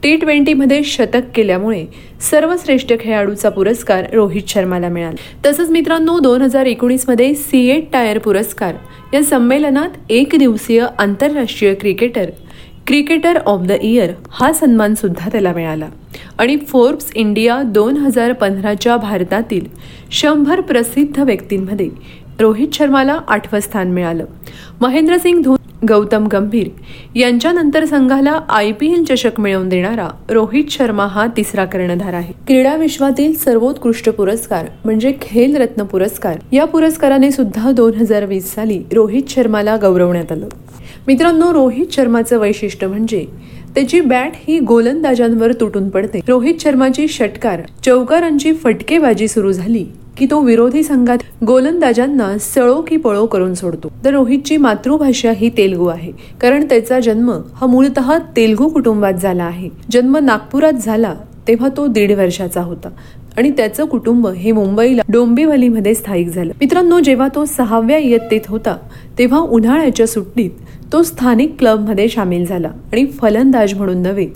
टी 0.03 0.15
ट्वेंटीमध्ये 0.15 0.83
शतक 0.83 1.29
केल्यामुळे 1.35 1.85
सर्वश्रेष्ठ 2.31 2.93
खेळाडूचा 2.99 3.49
पुरस्कार 3.49 4.05
रोहित 4.13 4.47
शर्माला 4.47 4.89
मिळाला. 4.89 5.21
तसंच 5.45 5.69
मित्रांनो 5.69 6.19
दोन 6.19 6.41
हजार 6.41 6.65
एकोणीसमध्ये 6.65 7.33
सीएट 7.35 7.91
टायर 7.93 8.17
पुरस्कार 8.17 8.75
या 9.13 9.23
संमेलनात 9.23 9.97
एक 10.09 10.35
दिवसीय 10.39 10.85
आंतरराष्ट्रीय 10.99 11.73
cricketer 11.73 12.29
cricketer 12.89 13.37
of 13.45 13.61
the 13.61 13.71
year 13.71 14.11
हा 14.29 14.51
सन्मान 14.53 14.93
सुद्धा 14.95 15.29
त्याला 15.29 15.51
मिळाला. 15.53 15.87
आणि 16.37 16.55
फोर्ब्स 16.57 17.11
इंडिया 17.15 17.61
दोन 17.63 17.97
हजार 17.97 18.31
पंधराच्या 18.33 18.95
भारतातील 18.97 19.65
शंभर 20.11 20.61
प्रसिद्ध 20.61 21.19
व्यक्तींमध्ये 21.19 21.89
रोहित 22.39 22.67
शर्माला 22.73 23.19
आठवं 23.27 23.59
स्थान 23.59 23.91
मिळालं. 23.91 24.25
महेंद्रसिंग 24.81 25.41
धोनी 25.41 25.85
गौतम 25.87 26.27
गंभीर 26.27 26.69
यांच्यानंतर 27.15 27.85
संघाला 27.85 28.39
आय 28.49 28.71
पी 28.71 28.91
एल 28.93 29.03
चषक 29.03 29.39
मिळवून 29.39 29.69
देणारा 29.69 30.07
रोहित 30.29 30.71
शर्मा 30.71 31.05
हा 31.05 31.27
तिसरा 31.37 31.65
कर्णधार 31.65 32.13
आहे. 32.13 32.33
क्रीडा 32.47 32.75
विश्वातील 32.75 33.35
सर्वोत्कृष्ट 33.35 34.09
पुरस्कार 34.09 34.65
म्हणजे 34.85 35.13
खेल 35.21 35.55
रत्न 35.57 35.83
पुरस्कार 35.83 36.39
या 36.51 36.65
पुरस्काराने 36.65 37.31
सुद्धा 37.31 37.71
दोन 37.71 37.93
हजार 37.93 38.25
वीस 38.25 38.53
साली 38.55 38.81
रोहित 38.93 39.29
शर्माला 39.29 39.77
गौरवण्यात 39.77 40.31
आलं. 40.31 40.47
मित्रांनो 41.09 41.51
रोहित 41.53 41.85
शर्माचं 41.91 42.37
वैशिष्ट्य 42.39 42.87
म्हणजे 42.87 43.23
त्याची 43.75 43.99
बॅट 44.01 44.31
ही 44.47 44.57
गोलंदाजांवर 44.59 45.51
तुटून 45.59 45.87
पडते. 45.89 46.19
रोहित 46.27 46.61
शर्माची 46.61 47.07
षटकार 47.07 47.61
चौकारांची 47.85 48.53
फटकेबाजी 48.53 49.27
सुरू 49.27 49.51
झाली 49.51 49.83
की 50.17 50.25
तो 50.25 50.39
विरोधी 50.41 50.83
संघात 50.83 51.23
गोलंदाजांना 51.47 52.27
सळो 52.41 52.79
की 52.81 52.97
पळो 52.97 53.25
करून 53.25 53.53
सोडतो. 53.53 53.91
तर 54.05 54.13
रोहितची 54.13 54.57
मातृभाषा 54.57 55.31
ही 55.31 55.49
तेलगू 55.57 55.85
आहे 55.85 56.11
कारण 56.41 56.65
त्याचा 56.65 56.99
जन्म 56.99 57.31
हा 57.31 57.65
मूळतः 57.65 58.17
तेलगू 58.37 58.69
कुटुंबात 58.69 59.13
झाला 59.13 59.43
आहे. 59.43 59.69
जन्म 59.91 60.17
नागपुरात 60.17 60.73
झाला 60.73 61.15
तेव्हा 61.47 61.69
तो 61.77 61.87
दीड 61.87 62.11
वर्षाचा 62.11 62.61
होता 62.61 62.89
आणि 63.37 63.51
त्याचं 63.51 63.85
कुटुंब 63.85 64.27
हे 64.27 64.51
मुंबईला 64.51 65.01
डोंबिवलीमध्ये 65.09 65.93
स्थायिक 65.95 66.27
झालं. 66.27 66.53
मित्रांनो 66.59 66.99
जेव्हा 66.99 67.27
तो 67.35 67.45
सहाव्या 67.47 67.97
इयत्तेत 67.97 68.47
होता 68.47 68.77
तेव्हा 69.19 69.39
उन्हाळ्याच्या 69.39 70.07
सुट्टीत 70.07 70.49
तो 70.93 71.01
स्थानिक 71.03 71.55
क्लबमध्ये 71.59 72.07
सामील 72.09 72.45
झाला 72.45 72.67
आणि 72.67 73.05
फलंदाज 73.05 73.73
म्हणून 73.73 74.01
नव्हे 74.01 74.27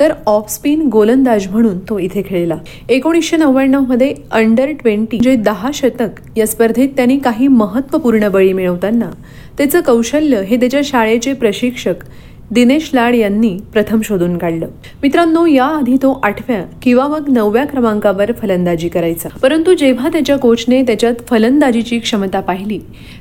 तर 0.00 0.12
ऑफ 0.26 0.50
स्पिन 0.50 0.88
गोलंदाज 0.88 1.46
म्हणून 1.48 1.78
तो 1.78 1.98
इथे 1.98 2.22
खेळला. 2.26 2.56
एकोणीसशे 2.88 3.36
नव्याण्णवमध्ये 3.36 4.14
अंडर 4.30 4.70
ट्वेंटी 4.80 5.18
जे 5.18 5.34
दहा 5.36 5.70
शतक 5.74 6.20
या 6.36 6.46
स्पर्धेत 6.46 6.88
त्यांनी 6.96 7.18
काही 7.18 7.48
महत्त्वपूर्ण 7.48 8.28
बळी 8.28 8.52
मिळवताना 8.52 9.10
त्याचं 9.58 9.80
कौशल्य 9.80 10.40
हे 10.42 10.56
त्याच्या 10.56 10.80
शाळेचे 10.84 11.32
प्रशिक्षक 11.32 12.04
दिनेश 12.52 12.90
लाड 12.94 13.14
यांनी 13.14 13.56
प्रथम 13.72 14.00
शोधून 14.04 14.36
काढलं. 14.38 14.66
मित्रांनो 15.02 15.44
याआधी 15.46 15.96
तो 15.96 16.12
आठव्या 16.22 16.62
किंवा 16.82 17.06
मग 17.08 17.28
नवव्या 17.28 17.64
क्रमांकावर 17.64 18.32
फलंदाजी 18.32 18.88
करायचा. 18.88 19.28
परंतु 19.42 19.74
जेव्हा 19.74 20.08
त्याच्या 20.08 20.36
कोचने 20.36 20.82
त्याच्यात 20.82 21.14
फलंदाजीची 21.28 21.98
क्षमता 21.98 22.40
पाहिली 22.40 22.78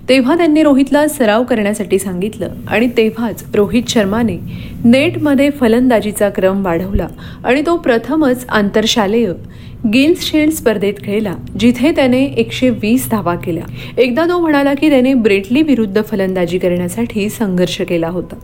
तेव्हा 0.10 0.38
त्यांनी 0.38 0.64
रोहितला 0.64 1.08
सराव 1.08 1.44
करण्यासाठी 1.44 2.00
सांगितलं 2.00 2.50
आणि 2.68 2.90
तेव्हाच 2.98 3.44
रोहित 3.56 3.84
शर्माने 3.88 4.38
नेटमध्ये 4.86 5.50
फलंदाजीचा 5.50 6.30
क्रम 6.30 6.66
वाढवला 6.66 7.08
आणि 7.44 7.62
तो 7.66 7.78
प्रथमच 7.78 8.46
आंतरशालेय 8.50 9.32
गिल्स 9.94 10.22
शील्ड 10.22 10.54
स्पर्धेत 10.54 10.94
खेळला 11.04 11.34
जिथे 11.60 11.92
त्याने 11.92 12.24
एकशे 12.26 12.70
वीस 12.70 13.10
धावा 13.10 13.36
केल्या. 13.36 13.64
एकदा 13.98 14.26
तो 14.26 14.40
म्हणाला 14.40 14.74
की 14.74 14.90
त्याने 14.90 15.14
ब्रेटली 15.14 15.62
विरुद्ध 15.62 16.04
फलंदाजी 16.04 16.58
करण्यासाठी 16.58 17.30
संघर्ष 17.30 17.82
केला 17.82 18.08
होता. 18.08 18.36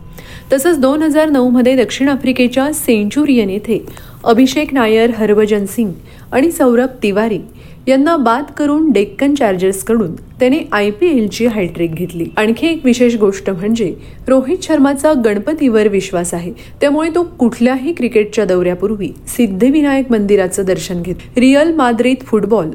तसंच 0.52 0.80
दोन 0.80 1.02
हजार 1.02 1.30
नऊमध्ये 1.30 1.76
दक्षिण 1.76 2.10
आफ्रिकेच्या 2.10 2.72
सेंचुरियन 2.74 3.50
येथे 3.50 3.80
अभिषेक 4.24 4.74
नायर 4.74 5.12
हरभजन 5.18 5.66
सिंग 5.66 5.92
आणि 6.32 6.52
सौरभ 6.52 6.90
तिवारी 7.04 7.40
यांना 7.88 8.16
बाद 8.18 8.44
करून 8.58 8.90
डेक्कन 8.92 9.34
चार्जर्सकडून 9.36 10.14
त्याने 10.40 10.60
आय 10.72 10.90
पी 10.92 11.08
एलची 11.08 11.46
हॅट्रिक 11.46 11.94
घेतली. 11.94 12.26
आणखी 12.38 12.68
एक 12.68 12.86
विशेष 12.86 13.16
गोष्ट 13.16 13.50
म्हणजे 13.50 13.94
रोहित 14.28 14.64
शर्माचा 14.64 15.12
गणपतीवर 15.26 15.88
विश्वास 15.88 16.34
आहे. 16.34 16.52
त्यामुळे 16.82 17.10
तो 17.16 17.24
कुठल्याही 17.40 17.94
क्रिकेटच्या 17.94 18.46
दौऱ्यापूर्वी 18.46 19.12
सिद्धिविनायक 19.28 20.12
मंदिराचं 20.12 20.66
दर्शन 20.66 21.02
घेत 21.02 21.38
रिअल 21.38 21.74
माद्रिद 21.76 22.26
फुटबॉल 22.26 22.72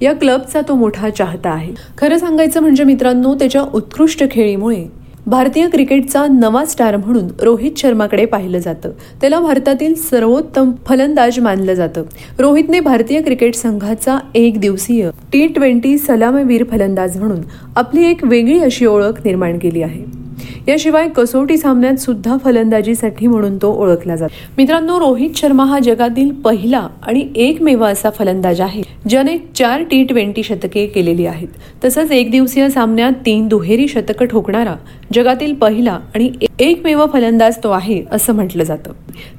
या 0.00 0.12
क्लबचा 0.12 0.60
तो 0.68 0.74
मोठा 0.74 1.10
चाहता 1.10 1.50
आहे. 1.50 1.72
खरं 1.98 2.18
सांगायचं 2.18 2.60
म्हणजे 2.60 2.84
मित्रांनो 2.84 3.34
त्याच्या 3.34 3.62
उत्कृष्ट 3.74 4.24
खेळीमुळे 4.30 4.86
भारतीय 5.28 5.68
क्रिकेटचा 5.68 6.26
नवा 6.30 6.64
स्टार 6.64 6.96
म्हणून 6.96 7.26
रोहित 7.42 7.72
शर्माकडे 7.76 8.24
पाहिलं 8.24 8.58
जातं. 8.58 8.90
त्याला 9.20 9.40
भारतातील 9.40 9.94
सर्वोत्तम 9.94 10.70
फलंदाज 10.86 11.38
मानलं 11.38 11.74
जातं. 11.74 12.02
रोहितने 12.38 12.80
भारतीय 12.80 13.20
क्रिकेट 13.20 13.54
संघाचा 13.54 14.18
एक 14.34 14.60
दिवसीय 14.60 15.10
टी 15.32 15.46
ट्वेंटी 15.46 15.98
सलामवीर 15.98 16.64
फलंदाज 16.64 17.18
म्हणून 17.18 17.40
आपली 17.76 18.10
एक 18.10 18.24
वेगळी 18.24 18.58
अशी 18.58 18.86
ओळख 18.86 19.20
निर्माण 19.24 19.58
केली 19.58 19.82
आहे. 19.82 20.28
याशिवाय 20.68 21.08
कसोटी 21.08 21.56
सामन्यात 21.56 21.96
सुद्धा 21.96 22.36
फलंदाजीसाठी 22.44 23.26
म्हणून 23.26 23.56
तो 23.56 23.72
ओळखला 23.72 24.16
जातो. 24.16 24.34
मित्रांनो 24.58 24.98
रोहित 25.00 25.30
शर्मा 25.36 25.64
हा 25.64 25.78
जगातील 25.78 26.30
पहिला 26.30 26.86
आणि 27.02 27.28
एकमेव 27.36 27.84
असा 27.84 28.10
फलंदाज 28.10 28.60
आहे 28.60 28.82
ज्याने 29.08 29.36
चार 29.54 29.82
टी 29.82 30.02
ट्वेंटी 30.04 30.42
शतके 30.42 30.86
केलेली 30.86 31.26
आहेत. 31.26 31.48
तसंच 31.84 32.10
एक 32.10 32.30
दिवसीय 32.30 32.68
सामन्यात 32.68 33.12
तीन 33.26 33.48
दुहेरी 33.48 33.88
शतकं 33.88 34.26
ठोकणारा 34.26 34.74
जगातील 35.12 35.54
पहिला 35.54 35.98
आणि 36.14 36.30
एकमेव 36.58 37.04
फलंदाज 37.12 37.56
तो 37.64 37.70
आहे 37.70 38.02
असं 38.12 38.32
म्हटलं 38.32 38.64
जातं. 38.64 38.92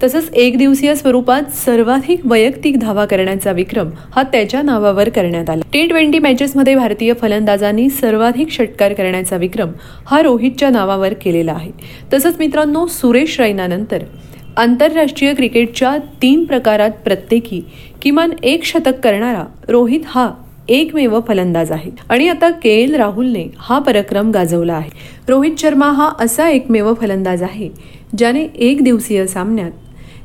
तसंच 0.03 0.29
एक 0.33 0.57
दिवसीय 0.57 0.95
स्वरूपात 0.95 1.51
सर्वाधिक 1.55 2.25
वैयक्तिक 2.25 2.79
धावा 2.79 3.05
करण्याचा 3.05 3.51
विक्रम 3.51 3.89
हा 4.11 4.23
त्याच्या 4.23 4.61
नावावर 4.61 5.09
करण्यात 5.09 5.49
आला. 5.49 5.63
टी 5.73 5.85
ट्वेंटी 5.87 6.19
मॅचेसमध्ये 6.19 6.75
भारतीय 6.75 7.13
फलंदाजांनी 7.13 7.89
सर्वाधिक 7.89 8.51
षटकार 8.51 8.93
करण्याचा 8.93 9.37
विक्रम 9.37 9.71
हा 10.07 10.21
रोहितच्या 10.21 10.69
नावावर 10.69 11.13
केलेला 11.13 11.51
आहे. 11.51 11.71
तसंच 12.13 12.35
मित्रांनो 12.39 12.85
सुरेश 12.87 13.39
रैनानंतर 13.39 14.03
आंतरराष्ट्रीय 14.57 15.33
क्रिकेटच्या 15.33 15.97
तीन 16.21 16.45
प्रकारात 16.45 16.91
प्रत्येकी 17.03 17.61
किमान 18.01 18.31
एक 18.43 18.63
शतक 18.63 18.99
करणारा 19.03 19.43
रोहित 19.67 19.99
हा 20.05 20.29
एकमेव 20.69 21.19
फलंदाज 21.27 21.71
आहे 21.71 21.91
आणि 22.09 22.27
आता 22.29 22.49
के 22.63 22.69
एल 22.81 22.95
राहुलने 22.95 23.45
हा 23.57 23.79
पराक्रम 23.79 24.31
गाजवला 24.31 24.73
आहे. 24.73 24.89
रोहित 25.29 25.55
शर्मा 25.57 25.89
हा 25.91 26.09
असा 26.19 26.49
एकमेव 26.49 26.93
फलंदाज 26.93 27.43
आहे 27.43 27.69
ज्याने 28.17 28.47
एक 28.55 28.83
दिवसीय 28.83 29.25
सामन्यात 29.27 29.71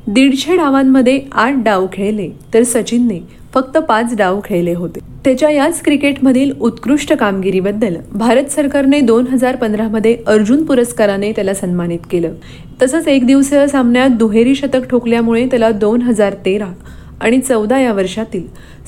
दीडशे 0.07 0.55
डावांमध्ये 0.57 1.19
आठ 1.31 1.53
डाव 1.65 1.85
खेळले 1.93 2.29
तर 2.53 2.63
सचिनने 2.63 3.19
फक्त 3.53 3.77
पाच 3.77 4.15
डाव 4.17 4.39
खेळले 4.45 4.73
होते. 4.73 4.99
त्याच्या 5.25 5.49
याच 5.49 5.81
क्रिकेटमधील 5.81 6.51
उत्कृष्ट 6.61 7.13
कामगिरीबद्दल 7.13 7.95
भारत 8.13 8.51
सरकारने 8.51 8.99
दोन 8.99 9.27
हजार 9.27 9.55
पंधरामध्ये 9.55 10.15
अर्जुन 10.27 10.63
पुरस्काराने 10.65 11.31
त्याला 11.31 11.53
सन्मानित 11.53 11.99
केलं. 12.11 12.33
तसंच 12.81 13.07
एक 13.07 13.25
दिवसीय 13.25 13.67
सामन्यात 13.67 14.09
दुहेरी 14.09 14.55
शतक 14.55 14.89
ठोकल्यामुळे 14.89 15.45
त्याला 15.45 15.71
दोन 15.71 16.01
हजार 16.01 16.33
तेरा 16.45 16.67
आणि 17.21 17.39
चौदा 17.39 17.79
या 17.79 17.93
वर्षातील 17.93 18.43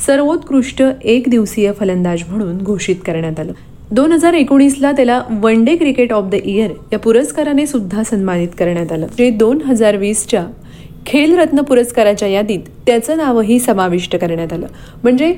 सर्वोत्कृष्ट 0.06 0.84
एक 1.04 1.30
दिवसीय 1.30 1.72
फलंदाज 1.80 2.24
म्हणून 2.30 2.58
घोषित 2.58 2.96
करण्यात 3.06 3.40
आलं. 3.40 3.52
दोन 3.92 4.12
हजार 4.12 4.34
एकोणीसला 4.34 4.92
त्याला 4.92 5.22
one 5.42 5.64
day 5.64 5.76
cricket 5.76 6.14
of 6.14 6.24
the 6.24 6.36
year 6.36 6.72
या 6.94 7.00
पुरस्काराने 7.00 7.66
सुद्धा 7.68 8.04
सन्मानित 8.04 8.48
करण्यात 8.60 8.92
आलं. 8.92 9.08
जे 9.18 9.30
दोन 9.30 9.62
हजार 9.62 9.98
वीसच्या 9.98 10.46
खेलरत्न 11.06 11.62
पुरस्काराच्या 11.62 12.28
यादीत 12.28 12.60
त्याचं 12.86 13.18
नावही 13.18 13.60
समाविष्ट 13.60 14.16
करण्यात 14.16 14.54
आलं. 14.54 14.68
म्हणजे 15.04 15.34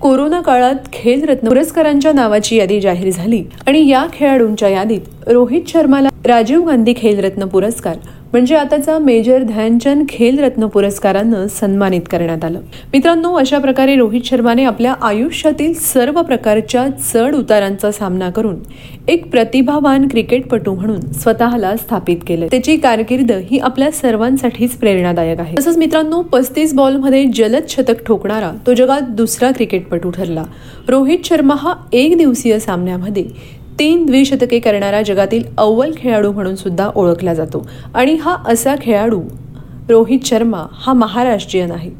कोरोना 0.00 0.40
काळात 0.40 0.88
खेलरत्न 0.92 1.48
पुरस्कारांच्या 1.48 2.12
नावाची 2.12 2.56
यादी 2.56 2.80
जाहीर 2.80 3.10
झाली 3.10 3.42
आणि 3.66 3.86
या 3.88 4.06
खेळाडूंच्या 4.12 4.68
यादीत 4.68 5.28
रोहित 5.28 5.68
शर्माला 5.68 6.08
राजीव 6.26 6.66
गांधी 6.66 6.94
खेलरत्न 6.96 7.46
पुरस्कार 7.46 7.96
म्हणजे 8.32 8.54
आताचा 8.54 8.98
मेजर 8.98 9.42
ध्यानचंद 9.42 10.04
खेलरत्न 10.08 10.66
पुरस्कारानं 10.66 11.46
सन्मानित 11.46 12.00
करण्यात 12.10 12.44
आलं. 12.44 12.60
मित्रांनो 12.92 13.34
अशा 13.34 13.58
प्रकारे 13.58 13.96
रोहित 13.96 14.20
शर्माने 14.24 14.64
आपल्या 14.64 14.94
आयुष्यातील 15.02 15.74
सर्व 15.74 16.22
प्रकारच्या 16.22 16.86
चढ 17.12 17.34
उतारांचा 17.34 17.90
सामना 17.92 18.30
करून 18.30 18.56
एक 19.08 19.30
प्रतिभावान 19.30 20.08
क्रिकेटपटू 20.08 20.74
म्हणून 20.74 21.00
स्वतःला 21.00 21.76
स्थापित 21.76 22.16
केलं. 22.26 22.46
त्याची 22.46 22.76
कारकीर्द 22.76 23.32
ही 23.32 23.58
आपल्या 23.58 23.90
सर्वांसाठीच 23.90 24.70
प्रेरणादायक 24.70 25.40
आहे. 25.40 25.56
तसंच 25.58 25.76
मित्रांनो 25.76 26.22
पस्तीस 26.22 26.74
बॉलमध्ये 26.74 27.24
जलद 27.24 27.62
शतक 27.68 28.04
ठोकणारा 28.06 28.52
तो 28.66 28.74
जगात 28.74 29.00
दुसरा 29.00 29.50
क्रिकेटपटू 29.50 30.10
ठरला. 30.10 30.44
रोहित 30.88 31.18
शर्मा 31.24 31.54
हा 31.58 31.74
एक 31.92 32.16
दिवसीय 32.16 32.58
सामन्यामध्ये 32.58 33.61
तीन 33.78 34.06
द्विशतके 34.06 34.58
करणारा 34.58 35.02
जगातील 35.02 35.42
अव्वल 35.58 35.92
खेळाडू 35.96 36.32
म्हणून 36.32 36.54
सुद्धा 36.56 36.90
ओळखला 36.94 37.34
जातो. 37.34 37.66
आणि 37.94 38.14
हा 38.14 38.36
असा 38.46 38.74
खेळाडू 38.82 39.20
रोहित 39.88 40.24
शर्मा 40.24 40.66
हा 40.72 40.92
महाराष्ट्रीयन 40.92 41.70
आहे. 41.70 41.90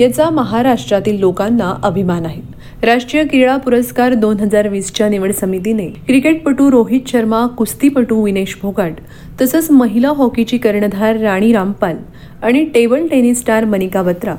याचा 0.00 0.30
महाराष्ट्रातील 0.30 1.18
लोकांना 1.20 1.74
अभिमान 1.82 2.26
आहे. 2.26 2.40
राष्ट्रीय 2.82 3.24
क्रीडा 3.24 3.56
पुरस्कार 3.56 4.14
दोन 4.14 4.40
हजार 4.40 4.68
वीसच्या 4.68 5.08
निवड 5.08 5.32
समितीने 5.32 5.86
क्रिकेटपटू 6.06 6.70
रोहित 6.70 7.08
शर्मा 7.08 7.46
कुस्तीपटू 7.46 8.22
विनेश 8.24 8.54
फोगाट 8.54 8.92
तसंच 9.40 9.70
महिला 9.70 10.08
हॉकीची 10.08 10.58
कर्णधार 10.58 11.16
राणी 11.16 11.52
रामपाल 11.52 11.96
आणि 12.42 12.64
table 12.64 13.06
tennis 13.06 13.40
star 13.40 13.64
Manika 13.64 14.02
Batra 14.02 14.34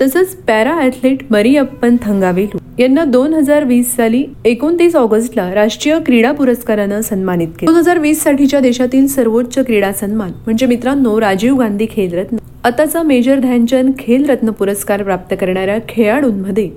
तसंच 0.00 0.34
पॅरा 0.46 0.72
ॲथलीट 0.80 1.22
मरियप्पन 1.30 1.96
थंगावेलू 2.02 2.58
यांना 2.78 3.04
दोन 3.04 3.34
हजार 3.34 3.64
वीस 3.64 3.94
साली 3.96 4.24
एकोणतीस 4.44 4.96
ऑगस्टला 4.96 5.52
राष्ट्रीय 5.54 5.98
क्रीडा 6.06 6.32
पुरस्कारानं 6.32 7.00
सन्मानित 7.00 7.48
केलं. 7.48 7.70
दोन 7.70 7.78
हजार 7.78 7.98
वीस 7.98 8.22
साठीच्या 8.22 8.60
देशातील 8.60 9.06
सर्वोच्च 9.06 9.58
क्रीडा 9.58 9.92
सन्मान 9.92 10.32
म्हणजे 10.44 10.66
मित्रांनो 10.66 11.20
राजीव 11.20 11.58
गांधी 11.58 11.86
खेलरत्न. 11.90 12.36
आताचा 12.64 13.02
मेजर 13.02 13.40
ध्यानचंद 13.40 13.92
खेलरत्न 13.98 14.50
पुरस्कार 14.50 15.02
प्राप्त 15.02 15.34
करणाऱ्या 15.40 15.78
खेळाडूंमध्ये 15.88 16.68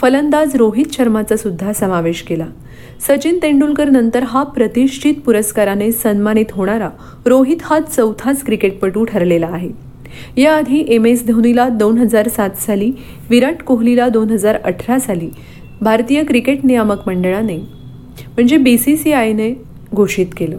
फलंदाज 0.00 0.56
रोहित 0.56 0.92
शर्माचा 0.92 1.36
सुद्धा 1.36 1.72
समावेश 1.72 2.22
केला. 2.22 2.46
सचिन 3.08 3.38
तेंडुलकर 3.42 3.88
नंतर 3.90 4.22
हा 4.22 4.42
प्रतिष्ठित 4.44 5.14
पुरस्काराने 5.26 5.92
सन्मानित 5.92 6.52
होणारा 6.52 6.90
रोहित 7.26 7.62
हा 7.62 7.80
चौथाच 7.80 8.44
क्रिकेटपटू 8.44 9.04
ठरलेला 9.04 9.46
आहे. 9.46 9.68
याआधी 10.36 10.84
एम 10.88 11.06
एस 11.06 11.26
धोनीला 11.26 11.68
दोन 11.68 11.98
हजार 11.98 12.28
सात 12.28 12.50
साली 12.58 12.92
विराट 13.30 13.62
कोहलीला 13.62 14.08
दोन 14.08 14.30
हजार 14.30 14.56
अठरा 14.64 14.98
साली 14.98 15.28
भारतीय 15.80 16.24
क्रिकेट 16.24 16.64
नियामक 16.64 17.06
मंडळाने 17.06 17.56
म्हणजे 17.56 18.56
बी 18.56 18.78
सी 18.78 18.96
सी 18.96 19.12
आयने 19.12 19.54
घोषित 19.94 20.26
केलं. 20.36 20.58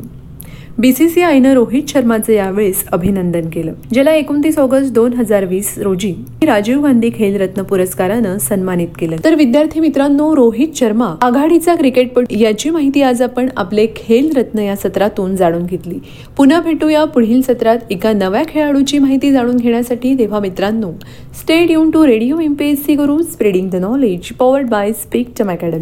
बीसीसीआयनं 0.79 1.53
रोहित 1.53 1.83
शर्माचं 1.87 2.33
यावेळेस 2.33 2.83
अभिनंदन 2.91 3.49
केलं 3.49 3.73
ज्याला 3.93 4.13
एकोणतीस 4.13 4.59
ऑगस्ट 4.59 4.93
दोन 4.93 5.13
हजार 5.13 5.45
वीस 5.45 5.77
रोजी 5.77 6.13
राजीव 6.43 6.83
गांधी 6.83 7.09
खेलरत्न 7.15 7.63
पुरस्कारानं 7.63 8.37
सन्मानित 8.37 8.87
केलं. 8.99 9.15
तर 9.23 9.35
विद्यार्थी 9.35 9.79
मित्रांनो 9.79 10.35
रोहित 10.35 10.67
शर्मा 10.75 11.15
आघाडीचा 11.21 11.75
क्रिकेटपटू 11.75 12.37
याची 12.39 12.69
माहिती 12.69 13.01
आज 13.01 13.21
आपण 13.21 13.49
आपले 13.57 13.85
खेलरत्न 13.95 14.59
या 14.59 14.75
सत्रातून 14.75 15.35
जाणून 15.35 15.65
घेतली. 15.65 15.99
पुन्हा 16.37 16.61
भेटूया 16.61 17.03
पुढील 17.05 17.41
सत्रात 17.41 17.91
एका 17.91 18.13
नव्या 18.13 18.43
खेळाडूची 18.47 18.99
माहिती 18.99 19.31
जाणून 19.31 19.57
घेण्यासाठी. 19.57 20.17
तेव्हा 20.19 20.39
मित्रांनो 20.39 20.91
stay 21.41 21.71
युन 21.71 21.89
to 21.91 22.05
radio 22.07 22.39
MPSC 22.39 22.95
guru 22.95 23.21
spreading 23.21 23.69
the 23.69 23.75
knowledge 23.75 24.31
powered 24.39 24.69
by 24.69 24.91
speak 24.93 25.29
term 25.39 25.51
academy 25.51 25.79